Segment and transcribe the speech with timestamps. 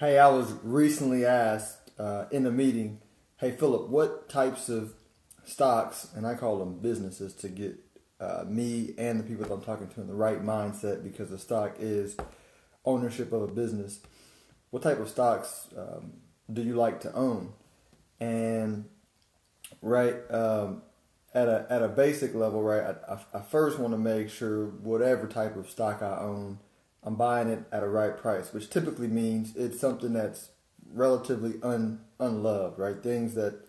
[0.00, 3.02] Hey, I was recently asked uh, in a meeting,
[3.36, 4.94] hey, Philip, what types of
[5.44, 7.78] stocks, and I call them businesses to get
[8.18, 11.36] uh, me and the people that I'm talking to in the right mindset because the
[11.36, 12.16] stock is
[12.86, 14.00] ownership of a business.
[14.70, 16.14] What type of stocks um,
[16.50, 17.52] do you like to own?
[18.20, 18.86] And
[19.82, 20.80] right um,
[21.34, 24.64] at a at a basic level, right, I, I, I first want to make sure
[24.64, 26.58] whatever type of stock I own,
[27.02, 30.50] I'm buying it at a right price, which typically means it's something that's
[30.92, 33.02] relatively un unloved, right?
[33.02, 33.60] Things that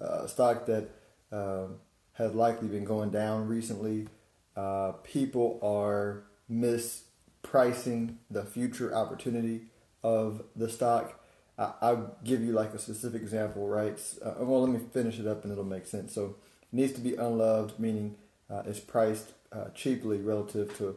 [0.00, 0.88] uh, stock that
[1.30, 1.76] um,
[2.14, 4.08] has likely been going down recently.
[4.56, 9.62] Uh, people are mispricing the future opportunity
[10.02, 11.16] of the stock.
[11.58, 14.00] I, will give you like a specific example, right?
[14.24, 16.14] Uh, well, let me finish it up and it'll make sense.
[16.14, 18.16] So, it needs to be unloved, meaning
[18.48, 20.96] uh, it's priced uh, cheaply relative to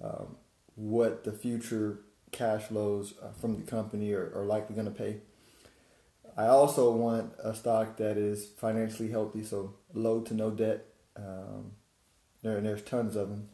[0.00, 0.36] um,
[0.74, 2.00] what the future
[2.32, 5.18] cash flows uh, from the company are, are likely going to pay.
[6.36, 10.84] I also want a stock that is financially healthy, so low to no debt.
[11.16, 11.72] Um,
[12.42, 13.48] there, there's tons of them.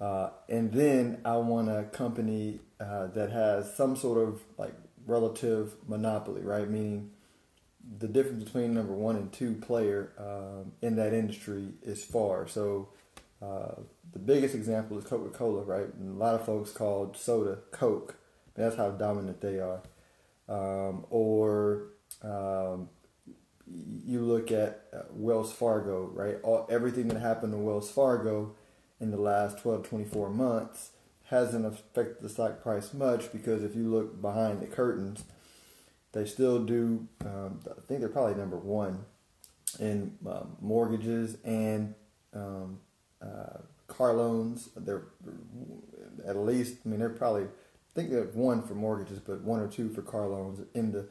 [0.00, 4.74] Uh, and then I want a company uh, that has some sort of like
[5.06, 6.68] relative monopoly, right?
[6.68, 7.10] Meaning
[7.98, 12.46] the difference between number one and two player um, in that industry is far.
[12.46, 12.90] So
[13.42, 13.82] uh,
[14.16, 15.92] the biggest example is Coca Cola, right?
[15.92, 18.16] And a lot of folks called soda Coke.
[18.54, 19.82] That's how dominant they are.
[20.48, 21.88] Um, or
[22.22, 22.88] um,
[23.66, 26.36] you look at uh, Wells Fargo, right?
[26.42, 28.54] All, everything that happened to Wells Fargo
[28.98, 30.92] in the last 12, 24 months
[31.24, 35.24] hasn't affected the stock price much because if you look behind the curtains,
[36.12, 39.04] they still do, um, I think they're probably number one
[39.78, 41.94] in uh, mortgages and
[42.32, 42.78] um,
[43.96, 44.68] car loans.
[44.76, 45.04] They're
[46.26, 49.68] at least, I mean, they're probably, I think they're one for mortgages, but one or
[49.68, 51.06] two for car loans in the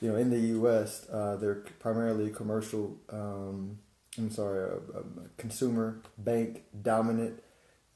[0.00, 2.96] you know, in the U.S., uh, they're primarily commercial.
[3.10, 3.78] Um,
[4.16, 4.78] I'm sorry,
[5.36, 7.42] consumer bank dominant.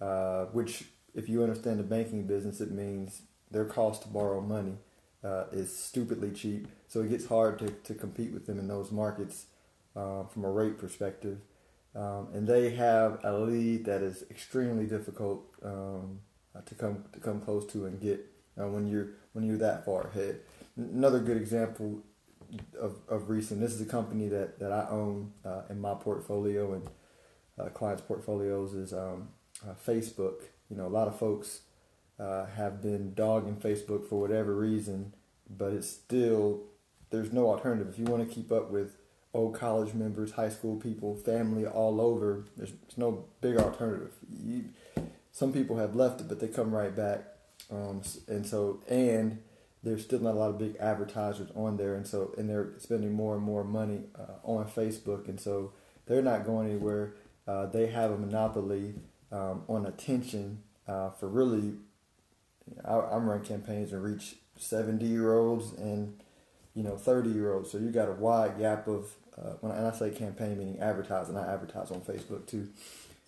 [0.00, 3.22] Uh, which, if you understand the banking business, it means
[3.52, 4.74] their cost to borrow money
[5.22, 6.66] uh, is stupidly cheap.
[6.88, 9.46] So it gets hard to, to compete with them in those markets
[9.94, 11.38] uh, from a rate perspective.
[11.94, 16.20] Um, and they have a lead that is extremely difficult um,
[16.64, 18.24] to come to come close to and get
[18.58, 20.40] uh, when you're when you're that far ahead
[20.76, 22.02] another good example
[22.78, 23.60] of, of recent.
[23.60, 26.88] This is a company that, that I own uh, in my portfolio and
[27.58, 29.28] uh, clients' portfolios is um,
[29.66, 30.42] uh, Facebook.
[30.70, 31.62] You know, a lot of folks
[32.18, 35.14] uh, have been dogging Facebook for whatever reason,
[35.48, 36.62] but it's still
[37.10, 37.88] there's no alternative.
[37.90, 38.96] If you want to keep up with
[39.34, 44.12] old college members, high school people, family all over, there's, there's no big alternative.
[44.42, 44.64] You,
[45.30, 47.24] some people have left it, but they come right back.
[47.70, 49.38] Um, and so, and
[49.82, 53.12] there's still not a lot of big advertisers on there, and so and they're spending
[53.12, 55.72] more and more money uh, on Facebook, and so
[56.06, 57.14] they're not going anywhere.
[57.48, 58.94] Uh, they have a monopoly
[59.32, 61.74] um, on attention uh, for really.
[62.84, 66.20] I, I'm running campaigns and reach 70 year olds and
[66.74, 69.78] you know 30 year olds, so you got a wide gap of uh, when I,
[69.78, 71.36] and I say campaign meaning advertising.
[71.36, 72.68] I advertise on Facebook too,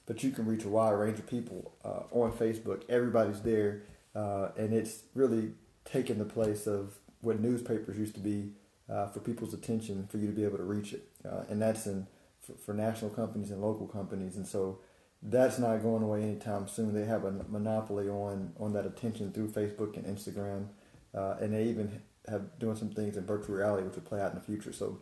[0.07, 2.83] but you can reach a wide range of people uh, on Facebook.
[2.89, 3.83] Everybody's there,
[4.15, 5.53] uh, and it's really
[5.85, 8.53] taken the place of what newspapers used to be
[8.89, 11.09] uh, for people's attention for you to be able to reach it.
[11.25, 12.07] Uh, and that's in
[12.41, 14.37] for, for, national companies and local companies.
[14.37, 14.81] And so
[15.23, 16.93] that's not going away anytime soon.
[16.93, 20.67] They have a monopoly on, on that attention through Facebook and Instagram.
[21.15, 24.39] And they even have doing some things in virtual reality which will play out in
[24.39, 24.73] the future.
[24.73, 24.99] So,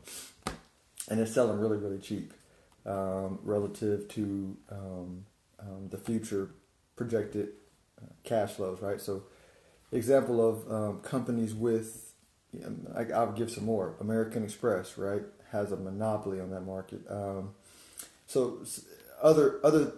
[1.08, 2.32] and it's selling really, really cheap
[2.86, 5.26] um, relative to um,
[5.60, 6.50] um, the future
[6.96, 7.48] projected
[8.00, 9.00] uh, cash flows, right?
[9.00, 9.24] So
[9.92, 12.14] example of um, companies with,
[12.60, 13.94] know, I, I'll give some more.
[14.00, 17.00] American Express, right, has a monopoly on that market.
[17.08, 17.54] Um,
[18.26, 18.64] so
[19.22, 19.92] other other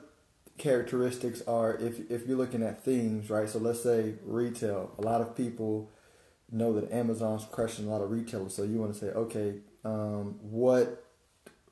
[0.59, 3.49] characteristics are if if you're looking at themes, right?
[3.49, 4.93] So let's say retail.
[4.99, 5.91] A lot of people
[6.51, 8.55] know that Amazon's crushing a lot of retailers.
[8.55, 9.55] So you want to say, okay,
[9.85, 11.05] um, what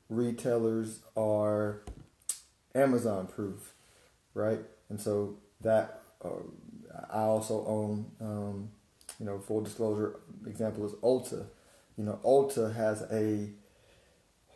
[0.09, 1.81] retailers are
[2.75, 3.73] Amazon proof,
[4.33, 4.59] right?
[4.89, 6.29] And so that uh,
[7.09, 8.69] I also own, um,
[9.19, 11.45] you know, full disclosure example is Ulta.
[11.97, 13.49] You know, Ulta has a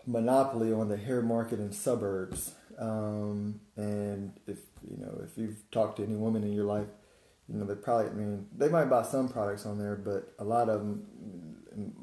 [0.06, 2.54] monopoly on the hair market in suburbs.
[2.80, 6.88] Um, and if you know, if you've talked to any woman in your life,
[7.48, 8.08] you know they probably.
[8.10, 11.96] I mean, they might buy some products on there, but a lot of them.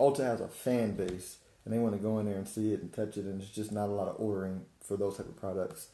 [0.00, 2.80] Ulta has a fan base, and they want to go in there and see it
[2.80, 5.36] and touch it, and it's just not a lot of ordering for those type of
[5.36, 5.88] products.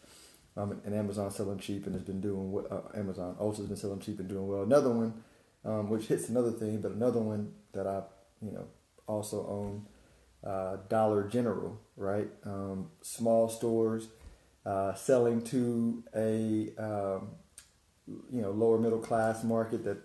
[0.56, 2.64] Um, and Amazon selling cheap and has been doing.
[2.70, 4.62] Uh, Amazon has been selling cheap and doing well.
[4.62, 5.22] Another one
[5.66, 8.02] um, which hits another thing, but another one that I,
[8.40, 8.66] you know,
[9.06, 9.86] also own,
[10.48, 12.28] uh, Dollar General, right?
[12.44, 14.08] Um, small stores
[14.64, 17.30] uh, selling to a, um,
[18.06, 19.98] you know, lower middle class market that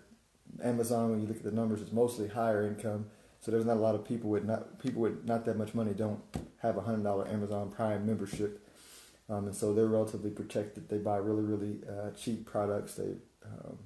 [0.62, 3.06] Amazon, when you look at the numbers, is mostly higher income.
[3.42, 5.92] So there's not a lot of people with not people with not that much money
[5.92, 6.20] don't
[6.58, 8.64] have a hundred dollar Amazon Prime membership,
[9.28, 10.88] um, and so they're relatively protected.
[10.88, 12.94] They buy really really uh, cheap products.
[12.94, 13.78] They um,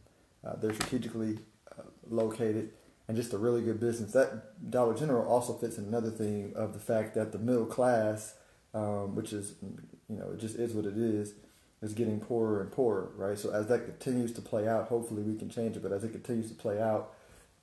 [0.46, 1.38] uh, they're strategically
[1.72, 2.70] uh, located
[3.08, 4.12] and just a really good business.
[4.12, 8.34] That Dollar General also fits in another thing of the fact that the middle class,
[8.74, 11.32] um, which is you know it just is what it is,
[11.80, 13.38] is getting poorer and poorer, right?
[13.38, 15.82] So as that continues to play out, hopefully we can change it.
[15.82, 17.14] But as it continues to play out,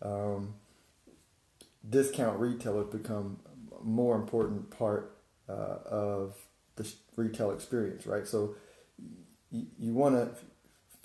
[0.01, 0.55] um,
[1.89, 3.39] discount retailers become
[3.79, 5.17] a more important part
[5.49, 6.35] uh, of
[6.75, 8.27] the retail experience, right?
[8.27, 8.55] So
[9.51, 10.31] you, you want to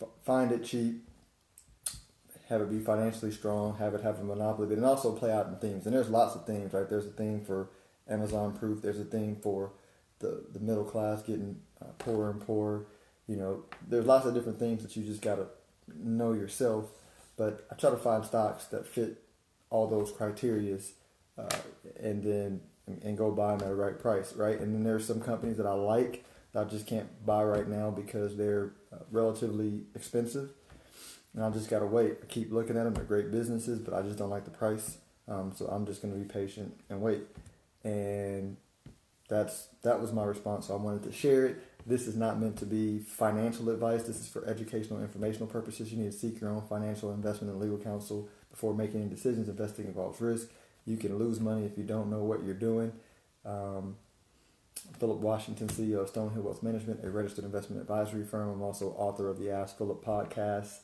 [0.00, 1.06] f- find it cheap,
[2.48, 5.48] have it be financially strong, have it have a monopoly, but then also play out
[5.48, 5.86] in themes.
[5.86, 6.88] And there's lots of themes, right?
[6.88, 7.68] There's a theme for
[8.08, 8.80] Amazon proof.
[8.80, 9.72] There's a theme for
[10.20, 12.86] the, the middle class getting uh, poorer and poorer.
[13.26, 15.46] You know, there's lots of different things that you just got to
[15.94, 16.86] know yourself.
[17.36, 19.22] But I try to find stocks that fit
[19.70, 20.92] all those criterias,
[21.36, 21.48] uh,
[22.00, 22.60] and then
[23.02, 24.58] and go buy them at the right price, right?
[24.58, 27.90] And then there's some companies that I like that I just can't buy right now
[27.90, 30.50] because they're uh, relatively expensive,
[31.34, 32.18] and I just gotta wait.
[32.22, 34.98] I keep looking at them; they're great businesses, but I just don't like the price.
[35.28, 37.22] Um, so I'm just gonna be patient and wait.
[37.84, 38.56] And
[39.28, 40.66] that's that was my response.
[40.66, 41.62] So I wanted to share it.
[41.88, 44.02] This is not meant to be financial advice.
[44.02, 45.90] This is for educational, informational purposes.
[45.90, 49.48] You need to seek your own financial investment and legal counsel before making any decisions.
[49.48, 50.50] Investing involves risk.
[50.84, 52.92] You can lose money if you don't know what you're doing.
[53.46, 53.96] Um,
[54.98, 58.50] Philip Washington, CEO of Stonehill Wealth Management, a registered investment advisory firm.
[58.50, 60.80] I'm also author of the Ask Philip podcast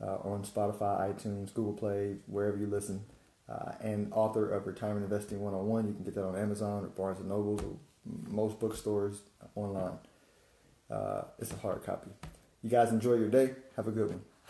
[0.00, 3.04] uh, on Spotify, iTunes, Google Play, wherever you listen,
[3.48, 5.88] uh, and author of Retirement Investing 101.
[5.88, 7.76] You can get that on Amazon or Barnes Noble or
[8.30, 9.18] most bookstores
[9.56, 9.98] online.
[10.90, 12.10] Uh, it's a hard copy.
[12.62, 13.54] You guys enjoy your day.
[13.76, 14.20] Have a good one.